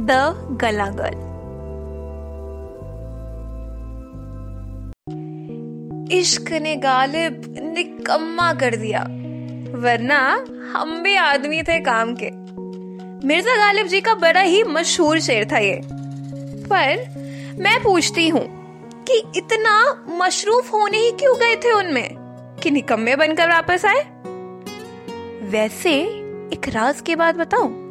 The 0.00 0.58
गला 0.60 0.86
girl 0.90 1.24
इश्क 6.12 6.52
ने 6.52 6.74
गालिब 6.76 7.42
निकम्मा 7.58 8.52
कर 8.52 8.76
दिया, 8.76 9.00
वरना 9.78 10.44
हम 10.72 11.02
भी 11.02 11.16
आदमी 11.16 11.62
थे 11.62 11.80
काम 11.80 12.14
के। 12.22 12.30
मिर्ज़ा 13.26 13.56
गालिब 13.56 13.86
जी 13.86 14.00
का 14.00 14.14
बड़ा 14.14 14.40
ही 14.40 14.62
मशहूर 14.62 15.20
शेर 15.20 15.48
था 15.52 15.58
ये। 15.58 15.80
पर 16.66 17.04
मैं 17.58 17.82
पूछती 17.82 18.28
हूँ 18.28 18.44
कि 19.04 19.22
इतना 19.36 20.04
मशरूफ 20.08 20.72
होने 20.72 20.98
ही 20.98 21.10
क्यों 21.10 21.36
गए 21.36 21.56
थे 21.56 21.72
उनमें, 21.72 22.16
कि 22.62 22.70
निकम्मे 22.70 23.16
बनकर 23.16 23.50
वापस 23.50 23.84
आए? 23.84 24.04
वैसे 25.50 26.00
एक 26.52 26.68
राज 26.68 27.00
के 27.00 27.16
बाद 27.16 27.36
बताऊँ? 27.36 27.85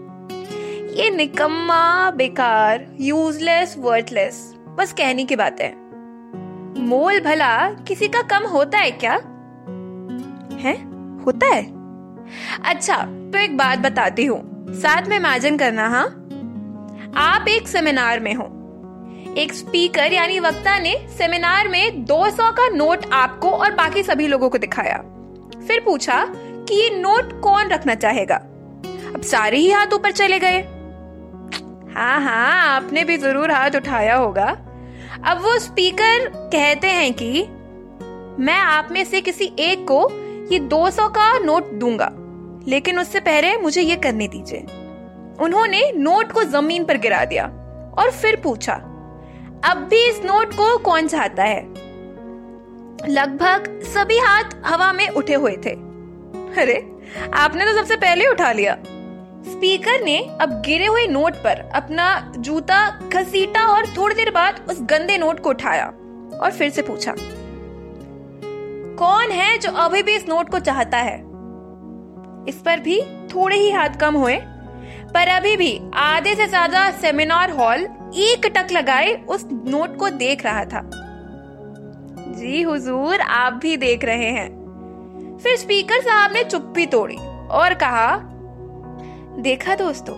ये 0.96 1.10
निकम्मा, 1.10 2.12
बेकार 2.12 2.86
यूजलेस 3.00 3.76
वर्थलेस 3.78 4.54
बस 4.78 4.94
कहने 4.94 5.26
की 5.26 5.36
बात 5.36 5.62
है। 5.62 5.76
मोल 6.82 7.20
भला 7.20 7.70
किसी 7.70 8.08
का 8.08 8.22
कम 8.22 8.48
होता 8.48 8.78
है 8.78 8.92
क्या? 8.92 9.14
है? 10.60 10.74
होता 11.24 11.56
है? 11.56 11.64
अच्छा 12.66 12.98
तो 12.98 13.38
एक 13.38 13.58
बात 13.58 13.80
बताती 13.80 14.26
हूँ। 14.26 14.74
साथ 14.74 15.08
में 15.08 15.18
इमेजिन 15.18 15.58
करना 15.58 15.88
हाँ? 15.88 16.06
आप 17.16 17.48
एक 17.48 17.68
सेमिनार 17.68 18.20
में 18.20 18.34
हो। 18.34 18.46
एक 19.38 19.54
स्पीकर 19.54 20.14
यानी 20.14 20.40
वक्ता 20.40 20.80
ने 20.80 21.08
सेमिनार 21.18 21.68
में 21.68 22.06
200 22.06 22.52
का 22.52 22.70
नोट 22.70 23.06
आपको 23.14 23.50
और 23.50 23.72
बाकी 23.72 24.04
सभी 24.04 24.28
लोगों 24.28 24.50
को 24.50 24.58
दिखाया। 24.58 24.98
फिर 25.68 25.80
पूछा 25.80 26.26
कि 26.38 26.84
ये 26.84 27.00
नोट 27.00 27.42
कौन 27.42 27.68
रखना 27.68 27.96
चाहेगा? 27.96 28.36
अब 29.16 29.22
सारे 29.22 29.58
ही 29.58 29.72
हाथ 29.72 29.94
ऊपर 29.94 30.12
चले 30.12 30.40
गए। 30.40 30.75
हाँ 31.96 32.20
हाँ 32.22 32.76
आपने 32.76 33.04
भी 33.04 33.18
ज़रूर 33.18 33.52
हाथ 33.52 33.76
उठाया 33.76 34.16
होगा। 34.16 34.46
अब 35.26 35.42
वो 35.42 35.58
स्पीकर 35.60 36.28
कहते 36.28 36.88
हैं 36.88 37.14
कि, 37.14 37.42
मैं 38.40 38.58
आप 38.58 38.88
में 38.92 39.04
से 39.06 39.22
किसी 39.22 39.46
एक 39.60 39.86
को 39.92 40.08
ये 40.54 40.60
200 40.60 41.08
का 41.08 41.38
नोट 41.40 41.72
दूँगा, 41.74 42.10
लेकिन 42.68 43.00
उससे 43.00 43.20
पहले 43.20 43.56
मुझे 43.58 43.82
ये 43.82 43.96
करने 43.96 44.28
दीजिए। 44.28 44.60
उन्होंने 45.42 45.92
नोट 45.92 46.32
को 46.32 46.44
ज़मीन 46.44 46.86
पर 46.86 46.98
गिरा 46.98 47.24
दिया 47.26 47.46
और 47.98 48.12
फिर 48.12 48.36
पूछा, 48.36 48.74
अब 49.66 49.88
भी 49.90 50.04
इस 50.10 50.22
नोट 50.26 50.54
को 50.54 50.78
कौन 50.78 51.08
चाहता 51.08 51.44
है? 51.44 51.62
लगभग 53.10 53.82
सभी 53.86 54.18
हाथ 54.18 54.56
हवा 54.66 54.92
में 54.94 55.08
उठे 55.10 55.34
हुए 55.34 55.56
थे। 55.66 55.72
अरे, 56.62 56.78
आपने 57.34 57.66
तो 57.66 57.74
सबसे 57.74 57.96
पहले 57.96 58.28
उठा 58.28 58.52
लिया। 58.52 58.78
स्पीकर 59.46 60.04
ने 60.04 60.18
अब 60.42 60.62
गिरे 60.66 60.86
हुए 60.86 61.06
नोट 61.08 61.34
पर 61.44 61.60
अपना 61.76 62.34
जूता 62.38 62.78
घसीटा 63.10 63.66
और 63.68 63.88
थोड़ी 63.88 64.16
देर 64.16 64.32
बाद 64.32 64.66
उस 64.70 64.82
गंदे 64.82 65.18
नोट 65.18 65.40
को 65.40 65.50
उठाया 65.50 65.86
और 65.86 66.52
फिर 66.52 66.70
से 66.70 66.82
पूछा, 66.82 67.14
कौन 68.98 69.32
है 69.32 69.58
जो 69.58 69.72
अभी 69.74 70.04
भी 70.04 70.16
इस 70.16 70.28
नोट 70.30 70.50
को 70.50 70.60
चाहता 70.62 70.98
है? 71.00 71.16
इस 72.50 72.62
पर 72.66 72.80
भी 72.80 73.02
थोड़े 73.28 73.56
ही 73.56 73.72
हाथ 73.72 74.00
कम 74.02 74.16
हुए, 74.16 74.36
पर 75.14 75.28
अभी 75.28 75.56
भी 75.58 75.80
आधे 75.96 76.36
से 76.36 76.48
ज़्यादा 76.48 76.90
सेमिनार 76.92 77.52
हॉल 77.52 77.88
एक 78.20 78.46
टक 78.58 78.72
लगाए 78.72 79.14
उस 79.26 79.46
नोट 79.46 79.98
को 79.98 80.10
देख 80.10 80.46
रहा 80.46 80.64
था। 80.66 80.82
जी 82.36 82.62
हुजूर, 82.62 83.22
आप 83.22 83.54
भी 83.54 83.78
देख 83.78 84.06
रहे 84.06 84.30
हैं। 84.32 85.38
फिर 85.44 85.58
स्पीकर 85.58 86.02
साहब 86.02 86.34
ने 86.34 86.44
चुप्पी 86.44 86.86
तोड़ी 86.86 87.18
और 87.52 87.74
कहा 87.74 88.16
देखा 89.38 89.76
दोस्तों, 89.76 90.14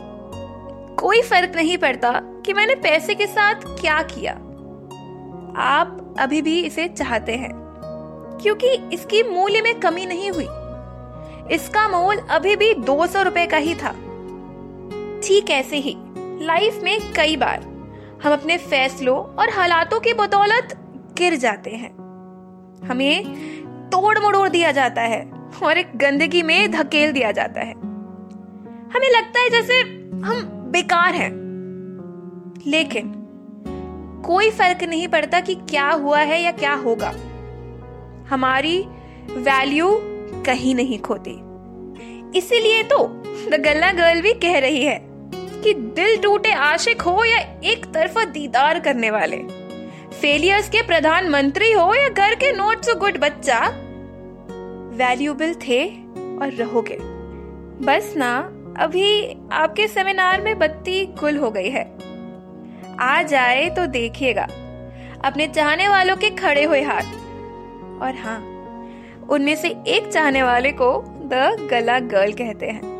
कोई 0.96 1.22
फ़र्क 1.22 1.56
नहीं 1.56 1.78
पड़ता 1.78 2.12
कि 2.46 2.54
मैंने 2.54 2.76
पैसे 2.76 3.16
के 3.16 3.26
साथ 3.28 3.62
क्या 3.80 4.02
किया। 4.02 4.34
आप 5.58 6.16
अभी 6.20 6.42
भी 6.42 6.60
इसे 6.62 6.88
चाहते 6.88 7.36
हैं, 7.36 7.52
क्योंकि 8.42 8.68
इसकी 8.94 9.22
मूल्य 9.23 9.61
में 9.61 9.80
कमी 9.80 10.06
नहीं 10.06 10.30
हुई। 10.32 10.48
इसका 11.56 11.88
मोल 11.89 12.17
अभी 12.30 12.56
भी 12.56 12.73
दो 12.73 13.06
सौ 13.08 13.22
रुपए 13.22 13.45
का 13.45 13.58
ही 13.58 13.76
था। 13.76 13.92
ठीक 15.23 15.50
ऐसे 15.50 15.77
ही, 15.77 15.95
लाइफ 16.45 16.80
में 16.83 17.14
कई 17.14 17.38
बार 17.38 17.64
हम 18.23 18.33
अपने 18.33 18.58
फैसलों 18.58 19.17
और 19.17 19.50
हालातों 19.50 20.00
की 20.00 20.14
बदौलत 20.14 20.77
गिर 21.17 21.36
जाते 21.36 21.72
हैं। 21.72 21.92
हमें 22.88 23.89
तोड़ 23.89 24.17
मड़ोड़ 24.20 24.48
दिया 24.50 24.72
जाता 24.72 25.02
है 25.02 25.22
और 25.64 25.77
एक 25.77 25.98
गंदगी 25.98 26.44
में 26.44 26.72
धकेल 26.72 27.11
दिया 27.11 27.32
जाता 27.32 27.61
है। 27.61 27.86
हमें 28.93 29.17
लगता 29.17 29.39
है 29.39 29.49
जैसे 29.49 29.80
हम 30.25 30.42
बेकार 30.71 31.15
हैं। 31.15 31.31
लेकिन 32.67 33.14
कोई 34.25 34.49
फ़र्क 34.49 34.83
नहीं 34.83 35.08
पड़ता 35.08 35.39
कि 35.39 35.55
क्या 35.55 35.89
हुआ 35.89 36.20
है 36.20 36.42
या 36.42 36.52
क्या 36.52 36.73
होगा। 36.73 37.14
हमारी 38.30 38.86
वैल्यू 39.31 39.99
कहीं 40.45 40.76
नहीं 40.76 40.99
खोती। 40.99 41.39
इसीलिए 42.37 42.83
तो 42.83 43.23
द 43.49 43.61
गल्ला 43.65 43.92
गर्ल 43.92 44.21
भी 44.21 44.33
कह 44.33 44.59
रही 44.59 44.83
है 44.86 45.02
कि 45.64 45.73
दिल 45.73 46.17
टूटे 46.17 46.52
आशिक 46.52 47.02
हो 47.02 47.23
या 47.23 47.37
एक 47.64 47.86
तरफा 47.93 48.26
दीदार 48.26 48.80
करने 48.80 49.11
वाले। 49.11 49.37
फेलियर्स 50.21 50.70
के 50.70 50.81
प्रधानमंत्री 50.81 51.71
हो 51.71 51.93
या 51.93 52.09
घर 52.09 52.36
के 52.36 52.53
नोट 52.58 52.81
सो 52.81 52.95
गुड 52.95 53.17
बच्चा। 53.17 53.59
वैल्यूबल 54.93 55.53
थे 55.53 55.86
और 56.42 56.53
रहोगे। 56.53 56.97
बस 57.86 58.14
ना 58.17 58.57
अभी 58.80 59.38
आपके 59.52 59.88
सेमिनार 59.88 60.42
में 60.42 60.60
बत्ती 60.60 61.05
गुल 61.05 61.38
हो 61.38 61.52
गई 61.52 61.70
है। 61.70 61.98
आ 62.99 63.21
जाए 63.21 63.70
तो 63.70 63.86
देखिएगा। 63.86 64.48
अपने 65.26 65.48
चाहने 65.48 65.88
वालों 65.88 66.15
के 66.15 66.30
खड़े 66.30 66.64
हुए 66.64 66.82
हाथ। 66.82 67.04
और 68.02 68.15
हाँ 68.26 68.39
उनमें 69.30 69.55
से 69.55 69.76
एक 69.88 70.08
चाहने 70.08 70.43
वाले 70.43 70.71
को 70.71 71.04
द 71.08 71.67
गला 71.71 71.99
गर्ल 71.99 72.32
कहते 72.32 72.65
हैं। 72.65 72.96